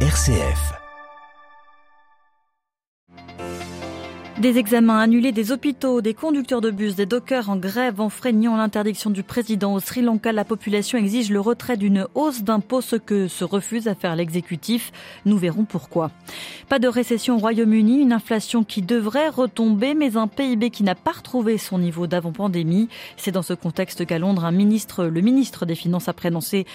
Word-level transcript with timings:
RCF. 0.00 0.85
Des 4.38 4.58
examens 4.58 4.98
annulés 4.98 5.32
des 5.32 5.50
hôpitaux, 5.50 6.02
des 6.02 6.12
conducteurs 6.12 6.60
de 6.60 6.70
bus, 6.70 6.94
des 6.94 7.06
dockers 7.06 7.48
en 7.48 7.56
grève 7.56 8.02
enfreignant 8.02 8.58
l'interdiction 8.58 9.08
du 9.08 9.22
président 9.22 9.72
au 9.72 9.80
Sri 9.80 10.02
Lanka. 10.02 10.30
La 10.30 10.44
population 10.44 10.98
exige 10.98 11.30
le 11.30 11.40
retrait 11.40 11.78
d'une 11.78 12.06
hausse 12.14 12.42
d'impôts, 12.42 12.82
ce 12.82 12.96
que 12.96 13.28
se 13.28 13.44
refuse 13.44 13.88
à 13.88 13.94
faire 13.94 14.14
l'exécutif. 14.14 14.92
Nous 15.24 15.38
verrons 15.38 15.64
pourquoi. 15.64 16.10
Pas 16.68 16.78
de 16.78 16.86
récession 16.86 17.36
au 17.36 17.38
Royaume-Uni, 17.38 18.02
une 18.02 18.12
inflation 18.12 18.62
qui 18.62 18.82
devrait 18.82 19.30
retomber, 19.30 19.94
mais 19.94 20.18
un 20.18 20.28
PIB 20.28 20.68
qui 20.68 20.82
n'a 20.82 20.94
pas 20.94 21.12
retrouvé 21.12 21.56
son 21.56 21.78
niveau 21.78 22.06
d'avant-pandémie. 22.06 22.90
C'est 23.16 23.32
dans 23.32 23.42
ce 23.42 23.54
contexte 23.54 24.04
qu'à 24.04 24.18
Londres, 24.18 24.44
un 24.44 24.52
ministre, 24.52 25.06
le 25.06 25.20
ministre 25.22 25.64
des 25.64 25.74
Finances 25.74 26.10
a 26.10 26.12
présenté 26.12 26.66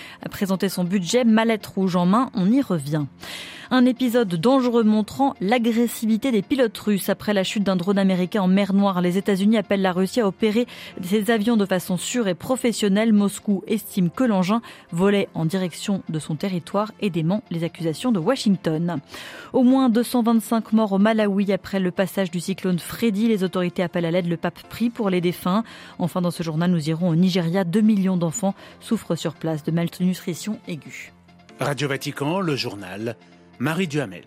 son 0.68 0.84
budget, 0.84 1.25
mallette 1.25 1.68
rouge 1.68 1.96
en 1.96 2.07
main. 2.07 2.32
On 2.34 2.52
y 2.52 2.59
revient. 2.59 3.05
Un 3.73 3.85
épisode 3.85 4.35
dangereux 4.35 4.84
montrant 4.84 5.34
l'agressivité 5.39 6.34
des 6.34 6.41
pilotes 6.41 6.77
russes 6.77 7.07
après 7.07 7.34
la 7.34 7.45
chute 7.45 7.63
d'un 7.63 7.77
drone 7.77 7.97
américain 7.97 8.41
en 8.41 8.47
mer 8.49 8.73
Noire. 8.73 8.99
Les 8.99 9.17
États-Unis 9.17 9.57
appellent 9.57 9.81
la 9.81 9.94
Russie 9.94 10.20
à 10.20 10.27
opérer 10.27 10.67
ses 11.02 11.31
avions 11.31 11.55
de 11.55 11.66
façon 11.66 11.95
sûre 11.95 12.27
et 12.27 12.35
professionnelle. 12.35 13.13
Moscou 13.13 13.63
estime 13.67 14.09
que 14.09 14.25
l'engin 14.25 14.61
volait 14.91 15.30
en 15.35 15.45
direction 15.45 16.03
de 16.09 16.20
son 16.20 16.35
territoire 16.35 16.91
et 16.99 17.09
dément 17.09 17.44
les 17.49 17.63
accusations 17.63 18.11
de 18.11 18.20
Washington. 18.20 18.99
Au 19.53 19.63
moins 19.63 19.88
225 19.88 20.73
morts 20.73 20.91
au 20.91 20.97
Malawi 20.97 21.53
après 21.53 21.80
le 21.80 21.91
passage 21.91 22.30
du 22.30 22.41
cyclone 22.41 22.77
Freddy. 22.77 23.30
Les 23.30 23.45
autorités 23.45 23.83
appellent 23.83 24.03
à 24.03 24.11
l'aide 24.11 24.27
le 24.27 24.35
pape 24.35 24.63
prie 24.63 24.89
pour 24.89 25.09
les 25.09 25.22
défunts. 25.22 25.63
Enfin, 25.97 26.19
dans 26.19 26.31
ce 26.31 26.44
journal, 26.44 26.72
nous 26.72 26.89
irons 26.89 27.08
au 27.08 27.16
Nigeria. 27.16 27.63
2 27.63 27.80
millions 27.80 28.17
d'enfants 28.17 28.53
souffrent 28.81 29.16
sur 29.16 29.33
place 29.33 29.63
de 29.63 29.72
malnutrition 29.72 30.59
aiguë. 30.67 31.13
Radio 31.61 31.88
Vatican, 31.88 32.41
le 32.41 32.58
journal 32.58 33.16
Marie 33.62 33.86
Duhamel. 33.86 34.26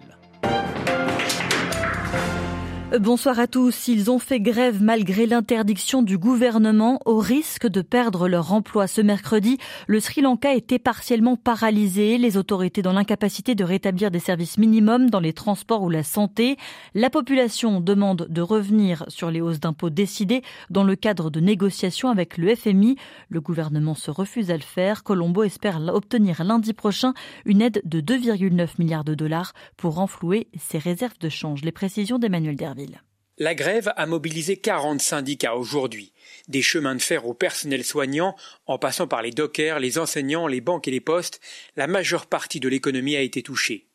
Bonsoir 3.01 3.41
à 3.41 3.49
tous. 3.49 3.89
Ils 3.89 4.09
ont 4.09 4.21
fait 4.21 4.39
grève 4.39 4.81
malgré 4.81 5.27
l'interdiction 5.27 6.03
du 6.03 6.17
gouvernement 6.17 7.01
au 7.07 7.19
risque 7.19 7.67
de 7.67 7.83
perdre 7.83 8.29
leur 8.29 8.53
emploi. 8.53 8.87
Ce 8.87 9.01
mercredi, 9.01 9.59
le 9.89 9.99
Sri 9.99 10.21
Lanka 10.21 10.55
était 10.55 10.79
partiellement 10.79 11.35
paralysé, 11.35 12.19
les 12.19 12.37
autorités 12.37 12.83
dans 12.83 12.93
l'incapacité 12.93 13.57
de 13.57 13.65
rétablir 13.65 14.13
des 14.13 14.21
services 14.21 14.59
minimums 14.59 15.11
dans 15.11 15.19
les 15.19 15.33
transports 15.33 15.83
ou 15.83 15.91
la 15.91 16.05
santé. 16.05 16.57
La 16.95 17.11
population 17.11 17.81
demande 17.81 18.29
de 18.31 18.43
revenir 18.43 19.05
sur 19.09 19.29
les 19.29 19.41
hausses 19.41 19.61
d'impôts 19.61 19.91
décidées 19.91 20.43
dans 20.71 20.85
le 20.85 20.95
cadre 20.95 21.31
de 21.31 21.41
négociations 21.41 22.11
avec 22.11 22.39
le 22.39 22.55
FMI. 22.55 22.95
Le 23.29 23.41
gouvernement 23.41 23.97
se 23.97 24.13
refuse 24.13 24.53
à 24.53 24.57
le 24.57 24.63
faire. 24.63 25.03
Colombo 25.03 25.43
espère 25.43 25.81
obtenir 25.93 26.45
lundi 26.45 26.73
prochain 26.73 27.13
une 27.45 27.61
aide 27.61 27.83
de 27.85 28.01
2,9 28.01 28.69
milliards 28.79 29.05
de 29.05 29.15
dollars 29.15 29.53
pour 29.77 29.95
renflouer 29.95 30.47
ses 30.57 30.79
réserves 30.79 31.19
de 31.19 31.29
change. 31.29 31.63
Les 31.63 31.73
précisions 31.73 32.21
d'Emmanuel 32.21 32.55
Derville. 32.55 32.84
La 33.37 33.57
grève 33.57 33.93
a 33.97 34.07
mobilisé 34.07 34.57
40 34.57 35.01
syndicats 35.01 35.57
aujourd'hui. 35.57 36.13
Des 36.47 36.63
chemins 36.63 36.95
de 36.95 37.03
fer 37.03 37.27
au 37.27 37.35
personnel 37.35 37.85
soignant, 37.85 38.37
en 38.67 38.79
passant 38.79 39.09
par 39.09 39.23
les 39.23 39.33
dockers, 39.33 39.81
les 39.81 39.99
enseignants, 39.99 40.47
les 40.47 40.61
banques 40.61 40.87
et 40.87 40.93
les 40.93 41.01
postes, 41.01 41.41
la 41.75 41.89
majeure 41.89 42.27
partie 42.27 42.61
de 42.61 42.69
l'économie 42.69 43.17
a 43.17 43.23
été 43.23 43.43
touchée. 43.43 43.89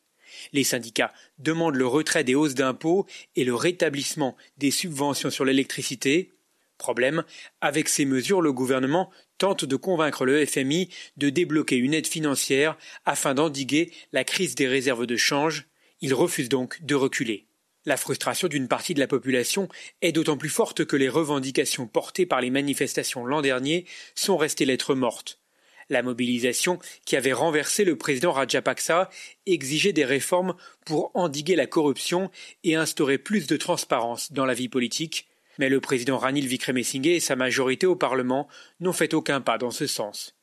Les 0.52 0.62
syndicats 0.62 1.12
demandent 1.38 1.76
le 1.76 1.86
retrait 1.86 2.22
des 2.22 2.34
hausses 2.34 2.54
d'impôts 2.54 3.06
et 3.34 3.44
le 3.44 3.54
rétablissement 3.54 4.36
des 4.58 4.70
subventions 4.70 5.30
sur 5.30 5.46
l'électricité. 5.46 6.32
Problème, 6.76 7.24
avec 7.62 7.88
ces 7.88 8.04
mesures, 8.04 8.42
le 8.42 8.52
gouvernement 8.52 9.10
tente 9.38 9.64
de 9.64 9.76
convaincre 9.76 10.26
le 10.26 10.44
FMI 10.44 10.90
de 11.16 11.30
débloquer 11.30 11.76
une 11.76 11.94
aide 11.94 12.06
financière 12.06 12.76
afin 13.06 13.32
d'endiguer 13.32 13.90
la 14.12 14.24
crise 14.24 14.54
des 14.54 14.68
réserves 14.68 15.06
de 15.06 15.16
change. 15.16 15.66
Il 16.02 16.12
refuse 16.12 16.50
donc 16.50 16.82
de 16.82 16.94
reculer. 16.94 17.46
La 17.86 17.96
frustration 17.96 18.48
d'une 18.48 18.68
partie 18.68 18.92
de 18.92 19.00
la 19.00 19.06
population 19.06 19.68
est 20.02 20.12
d'autant 20.12 20.36
plus 20.36 20.50
forte 20.50 20.84
que 20.84 20.96
les 20.96 21.08
revendications 21.08 21.86
portées 21.86 22.26
par 22.26 22.42
les 22.42 22.50
manifestations 22.50 23.24
l'an 23.24 23.40
dernier 23.40 23.86
sont 24.14 24.36
restées 24.36 24.66
lettres 24.66 24.94
mortes. 24.94 25.40
La 25.88 26.02
mobilisation, 26.02 26.78
qui 27.04 27.16
avait 27.16 27.32
renversé 27.32 27.84
le 27.84 27.96
président 27.96 28.32
Rajapaksa, 28.32 29.10
exigeait 29.46 29.92
des 29.92 30.04
réformes 30.04 30.54
pour 30.84 31.10
endiguer 31.14 31.56
la 31.56 31.66
corruption 31.66 32.30
et 32.64 32.76
instaurer 32.76 33.18
plus 33.18 33.46
de 33.46 33.56
transparence 33.56 34.30
dans 34.30 34.46
la 34.46 34.54
vie 34.54 34.68
politique. 34.68 35.26
Mais 35.58 35.68
le 35.68 35.80
président 35.80 36.16
Ranil 36.16 36.46
Vikremesinghe 36.46 37.08
et 37.08 37.20
sa 37.20 37.34
majorité 37.34 37.86
au 37.86 37.96
Parlement 37.96 38.46
n'ont 38.78 38.92
fait 38.92 39.14
aucun 39.14 39.40
pas 39.40 39.58
dans 39.58 39.72
ce 39.72 39.86
sens. 39.86 40.36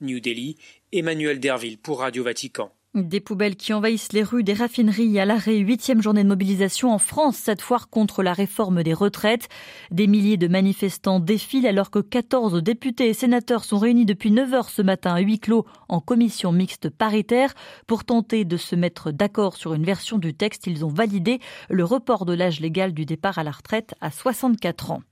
New 0.00 0.20
Delhi, 0.20 0.56
Emmanuel 0.92 1.40
Derville 1.40 1.78
pour 1.78 2.00
Radio 2.00 2.22
Vatican. 2.22 2.72
Des 2.94 3.20
poubelles 3.20 3.56
qui 3.56 3.72
envahissent 3.72 4.12
les 4.12 4.22
rues 4.22 4.44
des 4.44 4.52
raffineries 4.52 5.18
à 5.18 5.24
l'arrêt, 5.24 5.56
huitième 5.56 6.02
journée 6.02 6.24
de 6.24 6.28
mobilisation 6.28 6.92
en 6.92 6.98
France, 6.98 7.38
cette 7.38 7.62
fois 7.62 7.78
contre 7.90 8.22
la 8.22 8.34
réforme 8.34 8.82
des 8.82 8.92
retraites. 8.92 9.48
Des 9.90 10.06
milliers 10.06 10.36
de 10.36 10.46
manifestants 10.46 11.18
défilent 11.18 11.66
alors 11.66 11.90
que 11.90 12.00
14 12.00 12.62
députés 12.62 13.08
et 13.08 13.14
sénateurs 13.14 13.64
sont 13.64 13.78
réunis 13.78 14.04
depuis 14.04 14.30
9 14.30 14.52
heures 14.52 14.68
ce 14.68 14.82
matin 14.82 15.14
à 15.14 15.20
huis 15.20 15.38
clos 15.38 15.64
en 15.88 16.00
commission 16.00 16.52
mixte 16.52 16.90
paritaire 16.90 17.54
pour 17.86 18.04
tenter 18.04 18.44
de 18.44 18.58
se 18.58 18.76
mettre 18.76 19.10
d'accord 19.10 19.56
sur 19.56 19.72
une 19.72 19.84
version 19.84 20.18
du 20.18 20.34
texte. 20.34 20.66
Ils 20.66 20.84
ont 20.84 20.92
validé 20.92 21.40
le 21.70 21.84
report 21.86 22.26
de 22.26 22.34
l'âge 22.34 22.60
légal 22.60 22.92
du 22.92 23.06
départ 23.06 23.38
à 23.38 23.42
la 23.42 23.52
retraite 23.52 23.94
à 24.02 24.10
64 24.10 24.90
ans. 24.90 25.02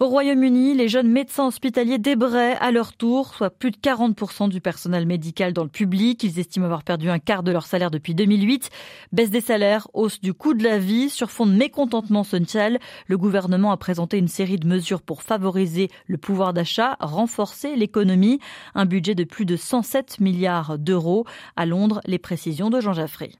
Au 0.00 0.08
Royaume-Uni, 0.08 0.74
les 0.74 0.88
jeunes 0.88 1.08
médecins 1.08 1.46
hospitaliers 1.46 1.98
débraient 1.98 2.56
à 2.60 2.72
leur 2.72 2.94
tour, 2.94 3.32
soit 3.32 3.50
plus 3.50 3.70
de 3.70 3.76
40% 3.76 4.48
du 4.48 4.60
personnel 4.60 5.06
médical 5.06 5.52
dans 5.52 5.62
le 5.62 5.68
public. 5.68 6.24
Ils 6.24 6.40
estiment 6.40 6.64
avoir 6.64 6.82
perdu 6.82 7.10
un 7.10 7.20
quart 7.20 7.44
de 7.44 7.52
leur 7.52 7.64
salaire 7.64 7.92
depuis 7.92 8.12
2008. 8.14 8.70
Baisse 9.12 9.30
des 9.30 9.40
salaires, 9.40 9.86
hausse 9.94 10.20
du 10.20 10.34
coût 10.34 10.54
de 10.54 10.64
la 10.64 10.78
vie, 10.78 11.10
sur 11.10 11.30
fond 11.30 11.46
de 11.46 11.52
mécontentement 11.52 12.24
social. 12.24 12.80
Le 13.06 13.16
gouvernement 13.16 13.70
a 13.70 13.76
présenté 13.76 14.18
une 14.18 14.26
série 14.26 14.58
de 14.58 14.66
mesures 14.66 15.00
pour 15.00 15.22
favoriser 15.22 15.88
le 16.08 16.18
pouvoir 16.18 16.52
d'achat, 16.52 16.96
renforcer 16.98 17.76
l'économie. 17.76 18.40
Un 18.74 18.86
budget 18.86 19.14
de 19.14 19.24
plus 19.24 19.46
de 19.46 19.56
107 19.56 20.18
milliards 20.18 20.76
d'euros. 20.76 21.24
À 21.54 21.66
Londres, 21.66 22.00
les 22.06 22.18
précisions 22.18 22.68
de 22.68 22.80
Jean 22.80 22.94
Jaffré. 22.94 23.30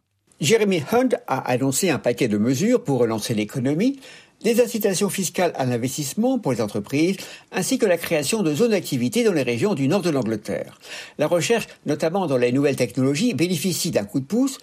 Jeremy 0.40 0.82
Hunt 0.92 1.10
a 1.26 1.38
annoncé 1.38 1.90
un 1.90 1.98
paquet 1.98 2.28
de 2.28 2.38
mesures 2.38 2.82
pour 2.82 2.98
relancer 2.98 3.34
l'économie, 3.34 4.00
des 4.44 4.60
incitations 4.60 5.08
fiscales 5.08 5.52
à 5.56 5.64
l'investissement 5.64 6.38
pour 6.38 6.52
les 6.52 6.60
entreprises, 6.60 7.16
ainsi 7.50 7.78
que 7.78 7.86
la 7.86 7.96
création 7.96 8.42
de 8.42 8.54
zones 8.54 8.70
d'activité 8.70 9.24
dans 9.24 9.32
les 9.32 9.42
régions 9.42 9.74
du 9.74 9.88
nord 9.88 10.02
de 10.02 10.10
l'Angleterre. 10.10 10.78
La 11.18 11.26
recherche, 11.26 11.66
notamment 11.86 12.26
dans 12.26 12.36
les 12.36 12.52
nouvelles 12.52 12.76
technologies, 12.76 13.34
bénéficie 13.34 13.90
d'un 13.90 14.04
coup 14.04 14.20
de 14.20 14.26
pouce. 14.26 14.58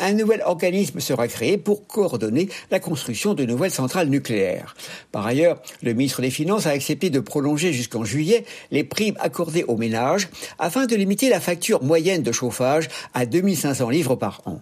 Un 0.00 0.14
nouvel 0.14 0.42
organisme 0.46 1.00
sera 1.00 1.28
créé 1.28 1.58
pour 1.58 1.86
coordonner 1.86 2.48
la 2.70 2.80
construction 2.80 3.34
de 3.34 3.44
nouvelles 3.44 3.70
centrales 3.70 4.08
nucléaires. 4.08 4.74
Par 5.12 5.26
ailleurs, 5.26 5.60
le 5.82 5.92
ministre 5.92 6.22
des 6.22 6.30
Finances 6.30 6.66
a 6.66 6.70
accepté 6.70 7.10
de 7.10 7.20
prolonger 7.20 7.72
jusqu'en 7.74 8.04
juillet 8.04 8.44
les 8.70 8.84
primes 8.84 9.16
accordées 9.18 9.64
aux 9.64 9.76
ménages 9.76 10.28
afin 10.58 10.86
de 10.86 10.96
limiter 10.96 11.28
la 11.28 11.40
facture 11.40 11.82
moyenne 11.82 12.22
de 12.22 12.32
chauffage 12.32 12.88
à 13.12 13.26
2500 13.26 13.90
livres 13.90 14.16
par 14.16 14.40
an. 14.46 14.60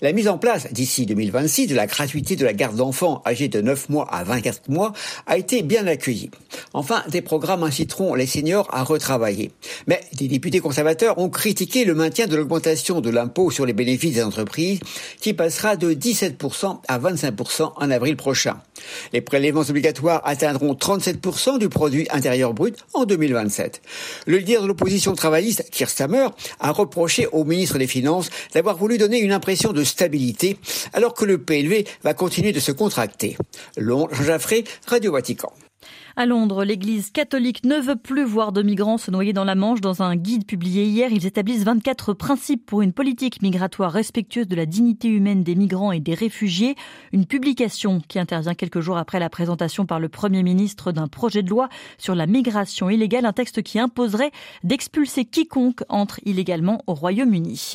La 0.00 0.12
mise 0.12 0.28
en 0.28 0.38
place 0.38 0.72
d'ici 0.72 1.06
2026 1.06 1.66
de 1.66 1.74
la 1.74 1.86
gratuité 1.86 2.36
de 2.36 2.44
la 2.44 2.52
garde 2.52 2.76
d'enfants 2.76 3.22
âgés 3.26 3.48
de 3.48 3.60
9 3.60 3.88
mois 3.88 4.06
à 4.10 4.24
24 4.24 4.68
mois 4.68 4.92
a 5.26 5.36
été 5.36 5.62
bien 5.62 5.86
accueillie. 5.86 6.30
Enfin, 6.72 7.02
des 7.08 7.22
programmes 7.22 7.62
inciteront 7.62 8.14
les 8.14 8.26
seniors 8.26 8.68
à 8.72 8.82
retravailler. 8.82 9.50
Mais 9.86 10.00
des 10.14 10.28
députés 10.28 10.60
conservateurs 10.60 11.18
ont 11.18 11.30
critiqué 11.30 11.84
le 11.84 11.94
maintien 11.94 12.26
de 12.26 12.36
l'augmentation 12.36 13.00
de 13.00 13.10
l'impôt 13.10 13.50
sur 13.50 13.66
les 13.66 13.72
bénéfices 13.72 14.14
des 14.14 14.24
entreprises 14.24 14.80
qui 15.20 15.34
passera 15.34 15.76
de 15.76 15.92
17% 15.92 16.80
à 16.86 16.98
25% 16.98 17.72
en 17.76 17.90
avril 17.90 18.16
prochain. 18.16 18.60
Les 19.12 19.20
prélèvements 19.20 19.62
obligatoires 19.68 20.20
atteindront 20.24 20.74
37% 20.74 21.58
du 21.58 21.68
produit 21.68 22.06
intérieur 22.10 22.54
brut 22.54 22.76
en 22.94 23.04
2027. 23.04 23.82
Le 24.26 24.38
leader 24.38 24.62
de 24.62 24.68
l'opposition 24.68 25.14
travailliste, 25.14 25.68
Keir 25.70 25.88
Stammer, 25.88 26.28
a 26.60 26.72
reproché 26.72 27.26
au 27.32 27.44
ministre 27.44 27.78
des 27.78 27.86
Finances 27.86 28.30
d'avoir 28.54 28.76
voulu 28.76 28.98
donner 28.98 29.18
une 29.18 29.32
impression 29.32 29.72
de 29.72 29.84
stabilité 29.84 30.58
alors 30.92 31.14
que 31.14 31.24
le 31.24 31.38
PLV 31.38 31.84
va 32.02 32.14
continuer 32.14 32.52
de 32.52 32.60
se 32.60 32.72
contracter. 32.72 33.36
Londres, 33.76 34.14
Jean 34.14 34.24
Jaffré, 34.24 34.64
Radio 34.86 35.12
Vatican. 35.12 35.52
À 36.18 36.26
Londres, 36.26 36.64
l'Église 36.64 37.12
catholique 37.12 37.64
ne 37.64 37.76
veut 37.76 37.94
plus 37.94 38.24
voir 38.24 38.50
de 38.50 38.60
migrants 38.60 38.98
se 38.98 39.12
noyer 39.12 39.32
dans 39.32 39.44
la 39.44 39.54
Manche. 39.54 39.80
Dans 39.80 40.02
un 40.02 40.16
guide 40.16 40.46
publié 40.46 40.82
hier, 40.82 41.12
ils 41.12 41.26
établissent 41.26 41.62
24 41.62 42.12
principes 42.12 42.66
pour 42.66 42.82
une 42.82 42.92
politique 42.92 43.40
migratoire 43.40 43.92
respectueuse 43.92 44.48
de 44.48 44.56
la 44.56 44.66
dignité 44.66 45.06
humaine 45.06 45.44
des 45.44 45.54
migrants 45.54 45.92
et 45.92 46.00
des 46.00 46.14
réfugiés. 46.14 46.74
Une 47.12 47.24
publication 47.24 48.00
qui 48.00 48.18
intervient 48.18 48.54
quelques 48.54 48.80
jours 48.80 48.96
après 48.96 49.20
la 49.20 49.30
présentation 49.30 49.86
par 49.86 50.00
le 50.00 50.08
Premier 50.08 50.42
ministre 50.42 50.90
d'un 50.90 51.06
projet 51.06 51.44
de 51.44 51.50
loi 51.50 51.68
sur 51.98 52.16
la 52.16 52.26
migration 52.26 52.90
illégale, 52.90 53.24
un 53.24 53.32
texte 53.32 53.62
qui 53.62 53.78
imposerait 53.78 54.32
d'expulser 54.64 55.24
quiconque 55.24 55.84
entre 55.88 56.18
illégalement 56.24 56.82
au 56.88 56.94
Royaume-Uni. 56.94 57.74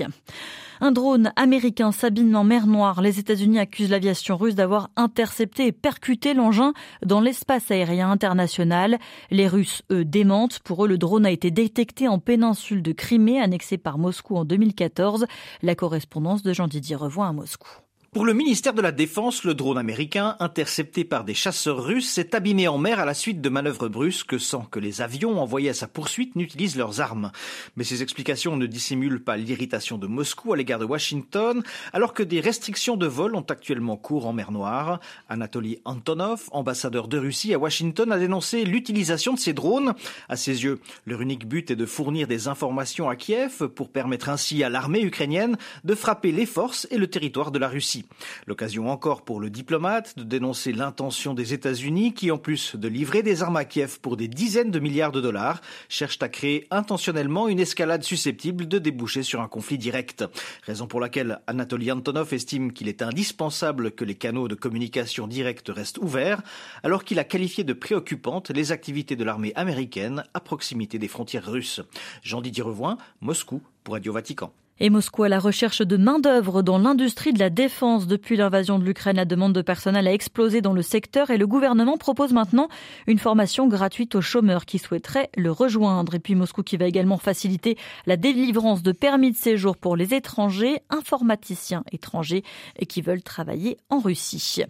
Un 0.86 0.92
drone 0.92 1.32
américain 1.38 1.94
s'abîme 1.94 2.36
en 2.36 2.44
mer 2.44 2.68
Noire. 2.68 3.02
Les 3.02 3.18
États-Unis 3.18 3.58
accusent 3.58 3.90
l'aviation 3.90 4.36
russe 4.36 4.56
d'avoir 4.56 4.90
intercepté 4.98 5.68
et 5.68 5.72
percuté 5.72 6.34
l'engin 6.34 6.74
dans 7.06 7.22
l'espace 7.22 7.72
aérien 7.72 8.12
international. 8.12 9.00
Les 9.32 9.48
Russes, 9.48 9.84
eux, 9.94 10.04
démentent. 10.04 10.60
Pour 10.60 10.84
eux, 10.84 10.90
le 10.90 10.98
drone 10.98 11.26
a 11.26 11.32
été 11.32 11.52
détecté 11.52 12.10
en 12.10 12.20
péninsule 12.20 12.82
de 12.82 12.92
Crimée, 12.92 13.40
annexée 13.40 13.78
par 13.78 13.98
Moscou 13.98 14.36
en 14.36 14.44
2014. 14.44 15.26
La 15.62 15.74
correspondance 15.74 16.44
de 16.44 16.52
Jean-Didier 16.52 16.98
Revoit 16.98 17.28
à 17.28 17.32
Moscou. 17.32 17.70
Pour 18.14 18.26
le 18.26 18.36
ministère 18.36 18.76
de 18.76 18.82
la 18.84 18.92
Défense, 18.92 19.44
le 19.44 19.56
drone 19.56 19.80
américain, 19.80 20.36
intercepté 20.40 21.04
par 21.04 21.24
des 21.24 21.34
chasseurs 21.34 21.84
russes, 21.84 22.08
s'est 22.08 22.36
abîmé 22.36 22.68
en 22.68 22.78
mer 22.78 23.00
à 23.00 23.06
la 23.06 23.16
suite 23.16 23.42
de 23.42 23.50
manœuvres 23.50 23.88
brusques 23.88 24.40
sans 24.40 24.62
que 24.62 24.78
les 24.78 25.02
avions 25.02 25.42
envoyés 25.42 25.70
à 25.70 25.74
sa 25.74 25.88
poursuite 25.88 26.36
n'utilisent 26.36 26.76
leurs 26.76 27.02
armes. 27.02 27.32
Mais 27.76 27.84
ces 27.84 28.04
explications 28.04 28.56
ne 28.56 28.68
dissimulent 28.68 29.24
pas 29.24 29.36
l'irritation 29.36 29.98
de 29.98 30.06
Moscou 30.06 30.54
à 30.54 30.58
l'égard 30.58 30.78
de 30.78 30.86
Washington, 30.86 31.64
alors 31.92 32.14
que 32.14 32.22
des 32.22 32.40
restrictions 32.40 32.98
de 32.98 33.08
vol 33.08 33.36
ont 33.36 33.42
actuellement 33.50 33.98
cours 33.98 34.28
en 34.28 34.34
mer 34.34 34.52
Noire. 34.52 35.00
Anatoly 35.28 35.80
Antonov, 35.84 36.50
ambassadeur 36.52 37.08
de 37.08 37.18
Russie 37.18 37.56
à 37.56 37.58
Washington, 37.58 38.12
a 38.12 38.20
dénoncé 38.20 38.64
l'utilisation 38.64 39.34
de 39.34 39.40
ces 39.40 39.54
drones. 39.54 39.96
À 40.30 40.36
ses 40.36 40.64
yeux, 40.64 40.80
leur 41.08 41.22
unique 41.22 41.48
but 41.48 41.72
est 41.72 41.76
de 41.76 41.88
fournir 41.88 42.28
des 42.28 42.48
informations 42.48 43.10
à 43.10 43.16
Kiev 43.16 43.70
pour 43.70 43.90
permettre 43.90 44.30
ainsi 44.30 44.64
à 44.64 44.70
l'armée 44.70 45.02
ukrainienne 45.02 45.58
de 45.84 45.96
frapper 45.96 46.32
les 46.32 46.46
forces 46.46 46.88
et 46.92 47.00
le 47.00 47.08
territoire 47.08 47.50
de 47.50 47.58
la 47.58 47.70
Russie. 47.70 48.03
L'occasion 48.48 48.90
encore 48.90 49.24
pour 49.24 49.40
le 49.40 49.50
diplomate 49.50 50.18
de 50.18 50.24
dénoncer 50.24 50.74
l'intention 50.74 51.34
des 51.34 51.54
États-Unis 51.54 52.14
qui, 52.14 52.32
en 52.32 52.38
plus 52.38 52.76
de 52.76 52.88
livrer 52.88 53.24
des 53.24 53.44
armes 53.44 53.58
à 53.58 53.66
Kiev 53.66 54.00
pour 54.02 54.18
des 54.18 54.28
dizaines 54.28 54.72
de 54.72 54.80
milliards 54.80 55.12
de 55.12 55.22
dollars, 55.22 55.62
cherchent 55.90 56.22
à 56.22 56.30
créer 56.30 56.68
intentionnellement 56.72 57.48
une 57.48 57.60
escalade 57.60 58.04
susceptible 58.04 58.68
de 58.68 58.80
déboucher 58.80 59.24
sur 59.24 59.42
un 59.42 59.48
conflit 59.48 59.78
direct. 59.78 60.26
Raison 60.64 60.88
pour 60.88 61.00
laquelle 61.00 61.40
Anatoly 61.48 61.92
Antonov 61.92 62.34
estime 62.34 62.74
qu'il 62.74 62.88
est 62.88 63.02
indispensable 63.02 63.92
que 63.92 64.06
les 64.06 64.16
canaux 64.16 64.48
de 64.48 64.56
communication 64.56 65.28
directe 65.28 65.70
restent 65.70 65.98
ouverts, 66.00 66.42
alors 66.84 67.04
qu'il 67.04 67.20
a 67.20 67.24
qualifié 67.24 67.64
de 67.64 67.74
préoccupantes 67.74 68.50
les 68.50 68.72
activités 68.72 69.16
de 69.16 69.24
l'armée 69.24 69.54
américaine 69.56 70.24
à 70.34 70.40
proximité 70.40 71.00
des 71.00 71.08
frontières 71.08 71.46
russes. 71.46 71.82
Jean-Didier 72.22 72.64
Revoin, 72.64 72.98
Moscou, 73.22 73.62
pour 73.84 73.96
Radio 73.96 74.14
Vatican. 74.14 74.54
Et 74.86 74.90
Moscou 74.90 75.24
à 75.24 75.30
la 75.30 75.40
recherche 75.40 75.82
de 75.82 75.96
main-d'œuvre 75.96 76.62
dans 76.62 76.78
l'industrie 76.78 77.32
de 77.32 77.40
la 77.40 77.50
défense. 77.50 78.06
Depuis 78.06 78.36
l'invasion 78.36 78.80
de 78.80 78.84
l'Ukraine, 78.84 79.16
la 79.16 79.24
demande 79.24 79.54
de 79.54 79.62
personnel 79.62 80.10
a 80.10 80.12
explosé 80.12 80.60
dans 80.60 80.74
le 80.74 80.82
secteur 80.82 81.30
et 81.30 81.38
le 81.38 81.48
gouvernement 81.48 81.96
propose 81.96 82.34
maintenant 82.34 82.68
une 83.08 83.18
formation 83.18 83.70
gratuite 83.70 84.14
aux 84.16 84.20
chômeurs 84.20 84.66
qui 84.66 84.80
souhaiteraient 84.80 85.30
le 85.38 85.54
rejoindre. 85.54 86.16
Et 86.16 86.20
puis 86.20 86.36
Moscou 86.36 86.64
qui 86.64 86.76
va 86.76 86.86
également 86.86 87.18
faciliter 87.18 87.78
la 88.08 88.18
délivrance 88.18 88.84
de 88.84 88.92
permis 88.92 89.32
de 89.32 89.38
séjour 89.38 89.78
pour 89.78 89.96
les 89.96 90.14
étrangers, 90.14 90.82
informaticiens 90.90 91.86
étrangers 91.94 92.44
qui 92.90 93.02
veulent 93.02 93.24
travailler 93.24 93.78
en 93.90 94.00
Russie. 94.00 94.64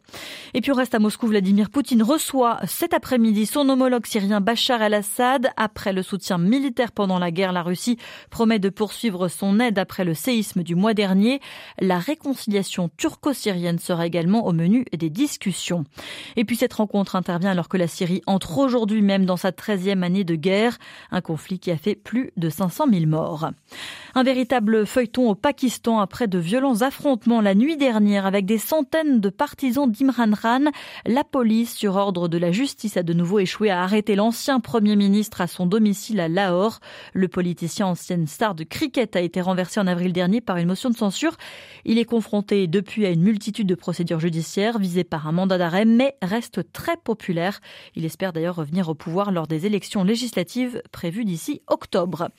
Et 0.54 0.62
puis 0.62 0.72
au 0.72 0.76
reste 0.76 0.94
à 0.94 1.00
Moscou, 1.00 1.26
Vladimir 1.26 1.72
Poutine 1.72 2.04
reçoit 2.04 2.60
cet 2.68 2.94
après-midi 2.94 3.48
son 3.48 3.68
homologue 3.68 4.06
syrien 4.06 4.42
Bachar 4.42 4.84
el-Assad. 4.84 5.50
Après 5.58 5.92
le 5.92 6.04
soutien 6.04 6.38
militaire 6.38 6.92
pendant 6.92 7.18
la 7.18 7.32
guerre, 7.32 7.52
la 7.52 7.64
Russie 7.64 7.98
promet 8.30 8.60
de 8.60 8.70
poursuivre 8.70 9.28
son 9.28 9.60
aide 9.60 9.80
après 9.80 10.03
le 10.04 10.14
séisme 10.14 10.64
du 10.64 10.76
mois 10.76 10.94
dernier. 10.94 11.40
La 11.80 12.00
réconciliation 12.00 12.90
turco-syrienne 12.98 13.80
sera 13.80 14.06
également 14.06 14.46
au 14.46 14.54
menu 14.54 14.86
des 14.92 15.10
discussions. 15.10 15.86
Et 16.36 16.46
puis 16.46 16.56
cette 16.56 16.74
rencontre 16.74 17.16
intervient 17.16 17.52
alors 17.52 17.70
que 17.70 17.78
la 17.78 17.88
Syrie 17.88 18.22
entre 18.26 18.58
aujourd'hui 18.58 19.02
même 19.02 19.26
dans 19.26 19.38
sa 19.38 19.52
13e 19.52 20.04
année 20.04 20.24
de 20.24 20.36
guerre, 20.36 20.78
un 21.12 21.22
conflit 21.22 21.60
qui 21.60 21.72
a 21.72 21.78
fait 21.78 21.96
plus 21.96 22.32
de 22.38 22.50
500 22.50 22.86
000 22.92 23.06
morts. 23.06 23.50
Un 24.16 24.24
véritable 24.24 24.86
feuilleton 24.86 25.30
au 25.30 25.36
Pakistan 25.36 26.00
après 26.00 26.28
de 26.28 26.38
violents 26.40 26.82
affrontements 26.82 27.42
la 27.42 27.56
nuit 27.56 27.78
dernière 27.78 28.26
avec 28.26 28.46
des 28.46 28.58
centaines 28.58 29.20
de 29.20 29.30
partisans 29.30 29.90
d'Imran 29.90 30.32
Khan. 30.40 30.66
La 31.06 31.24
police, 31.24 31.74
sur 31.76 31.96
ordre 31.96 32.28
de 32.28 32.38
la 32.38 32.52
justice, 32.52 32.98
a 32.98 33.04
de 33.04 33.14
nouveau 33.14 33.40
échoué 33.40 33.70
à 33.70 33.82
arrêter 33.82 34.16
l'ancien 34.16 34.60
Premier 34.60 34.96
ministre 34.96 35.42
à 35.42 35.48
son 35.48 35.66
domicile 35.66 36.20
à 36.20 36.28
Lahore. 36.28 36.80
Le 37.14 37.28
politicien 37.28 37.88
ancienne 37.88 38.28
star 38.28 38.56
de 38.56 38.64
cricket 38.64 39.16
a 39.16 39.22
été 39.22 39.42
renversé 39.42 39.80
en 39.80 39.83
avril 39.88 40.14
dernier 40.14 40.42
par 40.42 40.58
une 40.58 40.68
motion 40.68 40.90
de 40.90 40.98
censure. 40.98 41.38
Il 41.86 41.98
est 41.98 42.06
confronté 42.06 42.68
depuis 42.68 43.06
à 43.06 43.10
une 43.10 43.22
multitude 43.22 43.68
de 43.68 43.76
procédures 43.76 44.20
judiciaires 44.20 44.80
visées 44.80 45.04
par 45.04 45.28
un 45.28 45.32
mandat 45.32 45.58
d'arrêt, 45.58 45.86
mais 45.86 46.16
reste 46.22 46.72
très 46.72 46.98
populaire. 46.98 47.60
Il 47.96 48.06
espère 48.06 48.34
d'ailleurs 48.34 48.56
revenir 48.56 48.90
au 48.90 48.96
pouvoir 48.96 49.32
lors 49.32 49.48
des 49.48 49.66
élections 49.66 50.04
législatives 50.04 50.82
prévues 50.92 51.26
d'ici 51.26 51.62
octobre. 51.68 52.30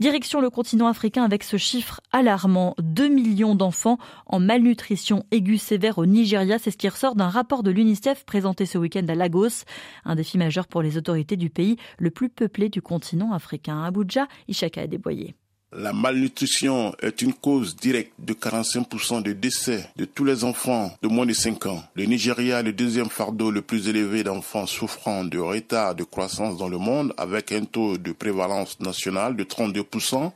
Direction 0.00 0.40
le 0.40 0.50
continent 0.50 0.86
africain 0.86 1.24
avec 1.24 1.42
ce 1.42 1.56
chiffre 1.56 2.00
alarmant. 2.12 2.74
2 2.78 3.08
millions 3.08 3.54
d'enfants 3.54 3.98
en 4.26 4.40
malnutrition 4.40 5.24
aiguë 5.30 5.58
sévère 5.58 5.98
au 5.98 6.06
Nigeria. 6.06 6.58
C'est 6.58 6.70
ce 6.70 6.76
qui 6.76 6.88
ressort 6.88 7.14
d'un 7.14 7.28
rapport 7.28 7.62
de 7.62 7.70
l'UNICEF 7.70 8.24
présenté 8.24 8.66
ce 8.66 8.78
week-end 8.78 9.06
à 9.08 9.14
Lagos. 9.14 9.64
Un 10.04 10.14
défi 10.14 10.38
majeur 10.38 10.66
pour 10.66 10.82
les 10.82 10.96
autorités 10.96 11.36
du 11.36 11.50
pays 11.50 11.76
le 11.98 12.10
plus 12.10 12.28
peuplé 12.28 12.68
du 12.68 12.82
continent 12.82 13.32
africain. 13.32 13.82
Abuja, 13.82 14.26
Ishaka 14.48 14.82
a 14.82 14.86
déboyé. 14.86 15.34
La 15.74 15.94
malnutrition 15.94 16.94
est 17.00 17.22
une 17.22 17.32
cause 17.32 17.74
directe 17.76 18.12
de 18.18 18.34
45% 18.34 19.22
de 19.22 19.32
décès 19.32 19.88
de 19.96 20.04
tous 20.04 20.22
les 20.22 20.44
enfants 20.44 20.94
de 21.00 21.08
moins 21.08 21.24
de 21.24 21.32
5 21.32 21.64
ans. 21.64 21.82
Le 21.94 22.04
Nigeria 22.04 22.60
est 22.60 22.62
le 22.62 22.74
deuxième 22.74 23.08
fardeau 23.08 23.50
le 23.50 23.62
plus 23.62 23.88
élevé 23.88 24.22
d'enfants 24.22 24.66
souffrant 24.66 25.24
de 25.24 25.38
retard 25.38 25.94
de 25.94 26.04
croissance 26.04 26.58
dans 26.58 26.68
le 26.68 26.76
monde 26.76 27.14
avec 27.16 27.52
un 27.52 27.64
taux 27.64 27.96
de 27.96 28.12
prévalence 28.12 28.80
nationale 28.80 29.34
de 29.34 29.44
32%. 29.44 30.30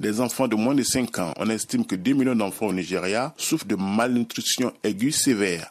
des 0.00 0.20
enfants 0.20 0.48
de 0.48 0.54
moins 0.56 0.74
de 0.74 0.82
5 0.82 1.18
ans, 1.18 1.32
on 1.38 1.48
estime 1.48 1.86
que 1.86 1.94
2 1.94 2.12
millions 2.12 2.34
d'enfants 2.36 2.66
au 2.66 2.74
Nigeria 2.74 3.32
souffrent 3.38 3.64
de 3.66 3.76
malnutrition 3.76 4.70
aiguë 4.82 5.12
sévère 5.12 5.70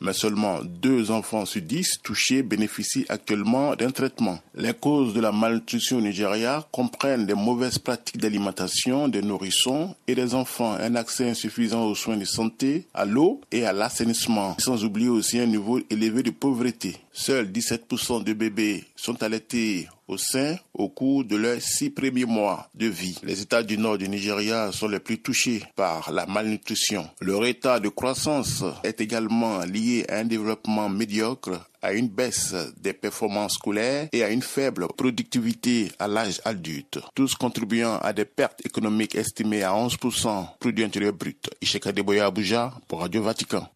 mais 0.00 0.12
seulement 0.12 0.60
deux 0.62 1.10
enfants 1.10 1.44
sur 1.44 1.62
dix 1.62 1.98
touchés 2.02 2.42
bénéficient 2.42 3.06
actuellement 3.08 3.74
d'un 3.74 3.90
traitement. 3.90 4.38
Les 4.54 4.74
causes 4.74 5.14
de 5.14 5.20
la 5.20 5.32
malnutrition 5.32 5.98
au 5.98 6.00
Nigeria 6.00 6.66
comprennent 6.72 7.26
des 7.26 7.34
mauvaises 7.34 7.78
pratiques 7.78 8.18
d'alimentation 8.18 9.08
des 9.08 9.22
nourrissons 9.22 9.94
et 10.06 10.14
des 10.14 10.34
enfants, 10.34 10.72
un 10.72 10.94
accès 10.94 11.30
insuffisant 11.30 11.84
aux 11.86 11.94
soins 11.94 12.16
de 12.16 12.24
santé, 12.24 12.86
à 12.94 13.04
l'eau 13.04 13.40
et 13.52 13.64
à 13.64 13.72
l'assainissement, 13.72 14.56
sans 14.58 14.84
oublier 14.84 15.08
aussi 15.08 15.38
un 15.38 15.46
niveau 15.46 15.80
élevé 15.90 16.22
de 16.22 16.30
pauvreté. 16.30 16.96
Seuls 17.12 17.50
17% 17.50 18.24
de 18.24 18.32
bébés 18.32 18.84
sont 18.96 19.22
allaités 19.22 19.88
au 20.08 20.16
sein 20.16 20.56
au 20.74 20.88
cours 20.88 21.24
de 21.24 21.36
leurs 21.36 21.60
six 21.60 21.90
premiers 21.90 22.24
mois 22.24 22.68
de 22.74 22.86
vie. 22.86 23.18
Les 23.22 23.40
États 23.42 23.62
du 23.62 23.78
nord 23.78 23.98
du 23.98 24.08
Nigeria 24.08 24.72
sont 24.72 24.88
les 24.88 24.98
plus 25.00 25.18
touchés 25.20 25.62
par 25.76 26.10
la 26.10 26.26
malnutrition. 26.26 27.08
Leur 27.20 27.44
état 27.46 27.78
de 27.78 27.88
croissance 27.88 28.64
est 28.82 29.00
également 29.00 29.60
lié 29.64 30.04
à 30.08 30.16
un 30.18 30.24
développement 30.24 30.88
médiocre 30.88 31.60
à 31.82 31.92
une 31.92 32.08
baisse 32.08 32.54
des 32.78 32.92
performances 32.92 33.54
scolaires 33.54 34.08
et 34.12 34.24
à 34.24 34.30
une 34.30 34.42
faible 34.42 34.88
productivité 34.96 35.92
à 35.98 36.08
l'âge 36.08 36.40
adulte, 36.44 36.98
tous 37.14 37.34
contribuant 37.36 37.98
à 37.98 38.12
des 38.12 38.24
pertes 38.24 38.64
économiques 38.66 39.14
estimées 39.14 39.62
à 39.62 39.70
11% 39.72 40.58
produit 40.58 40.84
intérieur 40.84 41.12
brut. 41.12 41.48
Deboya 41.94 42.26
Abuja 42.26 42.72
pour 42.88 43.00
Radio 43.00 43.22
Vatican. 43.22 43.68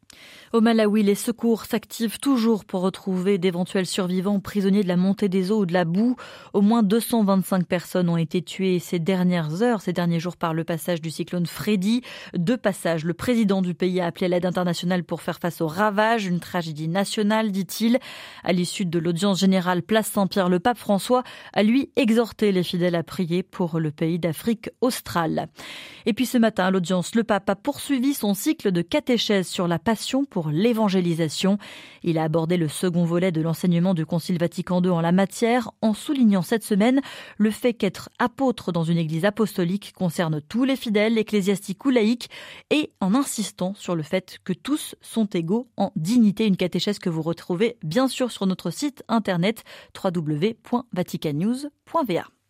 Au 0.52 0.60
Malawi, 0.60 1.02
les 1.02 1.14
secours 1.14 1.64
s'activent 1.64 2.18
toujours 2.18 2.66
pour 2.66 2.82
retrouver 2.82 3.38
d'éventuels 3.38 3.86
survivants 3.86 4.38
prisonniers 4.38 4.82
de 4.82 4.88
la 4.88 4.98
montée 4.98 5.30
des 5.30 5.50
eaux 5.50 5.60
ou 5.60 5.66
de 5.66 5.72
la 5.72 5.86
boue. 5.86 6.14
Au 6.52 6.60
moins 6.60 6.82
225 6.82 7.64
personnes 7.64 8.10
ont 8.10 8.18
été 8.18 8.42
tuées 8.42 8.78
ces 8.78 8.98
dernières 8.98 9.62
heures, 9.62 9.80
ces 9.80 9.94
derniers 9.94 10.20
jours 10.20 10.36
par 10.36 10.52
le 10.52 10.62
passage 10.62 11.00
du 11.00 11.10
cyclone 11.10 11.46
Freddy. 11.46 12.02
Deux 12.36 12.58
passages. 12.58 13.06
Le 13.06 13.14
président 13.14 13.62
du 13.62 13.72
pays 13.72 13.98
a 14.02 14.04
appelé 14.04 14.28
l'aide 14.28 14.44
internationale 14.44 15.04
pour 15.04 15.22
faire 15.22 15.38
face 15.38 15.62
aux 15.62 15.66
ravages, 15.66 16.26
une 16.26 16.38
tragédie 16.38 16.88
nationale, 16.88 17.50
dit-il. 17.50 17.98
À 18.44 18.52
l'issue 18.52 18.84
de 18.84 18.98
l'audience 18.98 19.40
générale 19.40 19.80
Place 19.80 20.08
Saint-Pierre, 20.08 20.50
le 20.50 20.60
pape 20.60 20.76
François 20.76 21.22
a 21.54 21.62
lui 21.62 21.92
exhorté 21.96 22.52
les 22.52 22.62
fidèles 22.62 22.96
à 22.96 23.02
prier 23.02 23.42
pour 23.42 23.80
le 23.80 23.90
pays 23.90 24.18
d'Afrique 24.18 24.68
australe. 24.82 25.48
Et 26.04 26.12
puis 26.12 26.26
ce 26.26 26.36
matin, 26.36 26.66
à 26.66 26.70
l'audience, 26.70 27.14
le 27.14 27.24
pape 27.24 27.48
a 27.48 27.56
poursuivi 27.56 28.12
son 28.12 28.34
cycle 28.34 28.70
de 28.70 28.82
catéchèse 28.82 29.48
sur 29.48 29.66
la 29.66 29.78
passion 29.78 30.26
l'évangélisation. 30.50 31.58
Il 32.02 32.18
a 32.18 32.24
abordé 32.24 32.56
le 32.56 32.68
second 32.68 33.04
volet 33.04 33.32
de 33.32 33.40
l'enseignement 33.40 33.94
du 33.94 34.06
Concile 34.06 34.38
Vatican 34.38 34.82
II 34.82 34.90
en 34.90 35.00
la 35.00 35.12
matière 35.12 35.70
en 35.82 35.94
soulignant 35.94 36.42
cette 36.42 36.64
semaine 36.64 37.00
le 37.38 37.50
fait 37.50 37.74
qu'être 37.74 38.10
apôtre 38.18 38.72
dans 38.72 38.84
une 38.84 38.98
église 38.98 39.24
apostolique 39.24 39.92
concerne 39.94 40.40
tous 40.40 40.64
les 40.64 40.76
fidèles, 40.76 41.18
ecclésiastiques 41.18 41.84
ou 41.84 41.90
laïcs 41.90 42.28
et 42.70 42.92
en 43.00 43.14
insistant 43.14 43.74
sur 43.74 43.94
le 43.94 44.02
fait 44.02 44.38
que 44.44 44.52
tous 44.52 44.96
sont 45.00 45.26
égaux 45.26 45.68
en 45.76 45.92
dignité. 45.96 46.46
Une 46.46 46.56
catéchèse 46.56 46.98
que 46.98 47.10
vous 47.10 47.22
retrouvez 47.22 47.76
bien 47.82 48.08
sûr 48.08 48.32
sur 48.32 48.46
notre 48.46 48.70
site 48.70 49.04
internet 49.08 49.64
www.vaticannews.va. 50.02 52.41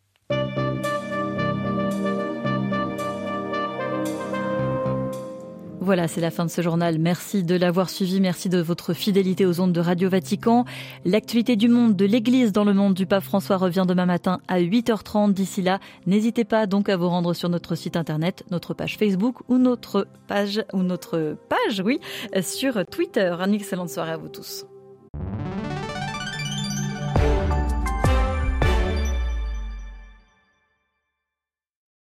Voilà, 5.83 6.07
c'est 6.07 6.21
la 6.21 6.31
fin 6.31 6.45
de 6.45 6.49
ce 6.49 6.61
journal. 6.61 6.97
Merci 6.97 7.43
de 7.43 7.55
l'avoir 7.55 7.89
suivi. 7.89 8.21
Merci 8.21 8.47
de 8.47 8.59
votre 8.59 8.93
fidélité 8.93 9.45
aux 9.45 9.59
ondes 9.59 9.73
de 9.73 9.81
Radio 9.81 10.09
Vatican. 10.09 10.63
L'actualité 11.03 11.57
du 11.57 11.67
monde 11.67 11.97
de 11.97 12.05
l'Église 12.05 12.53
dans 12.53 12.63
le 12.63 12.73
monde 12.73 12.93
du 12.93 13.05
pape 13.05 13.21
François 13.21 13.57
revient 13.57 13.83
demain 13.85 14.05
matin 14.05 14.39
à 14.47 14.61
8h30. 14.61 15.33
D'ici 15.33 15.61
là, 15.61 15.79
n'hésitez 16.07 16.45
pas 16.45 16.67
donc 16.67 16.87
à 16.87 16.95
vous 16.95 17.09
rendre 17.09 17.33
sur 17.33 17.49
notre 17.49 17.75
site 17.75 17.97
internet, 17.97 18.45
notre 18.49 18.73
page 18.73 18.97
Facebook 18.97 19.39
ou 19.49 19.57
notre 19.57 20.07
page, 20.27 20.63
ou 20.71 20.83
notre 20.83 21.35
page, 21.49 21.83
oui, 21.83 21.99
sur 22.41 22.85
Twitter. 22.85 23.35
Une 23.45 23.53
excellente 23.53 23.89
soirée 23.89 24.11
à 24.11 24.17
vous 24.17 24.29
tous. 24.29 24.65